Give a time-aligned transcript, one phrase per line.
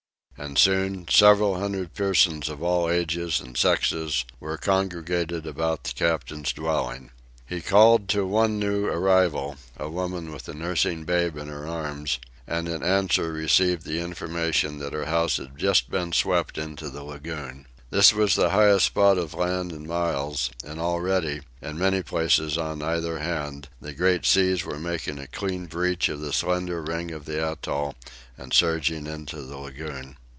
[0.37, 6.51] And soon several hundred persons of all ages and sexes were congregated about the captain's
[6.51, 7.11] dwelling.
[7.45, 12.17] He called to one new arrival, a woman with a nursing babe in her arms,
[12.47, 17.03] and in answer received the information that her house had just been swept into the
[17.03, 17.67] lagoon.
[17.91, 22.81] This was the highest spot of land in miles, and already, in many places on
[22.81, 27.25] either hand, the great seas were making a clean breach of the slender ring of
[27.25, 27.93] the atoll
[28.39, 30.17] and surging into the lagoon.